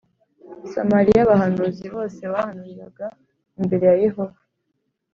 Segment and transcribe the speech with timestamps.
[0.71, 3.05] Samariya Abahanuzi bose bahanuriraga
[3.59, 4.39] imbere ya yehova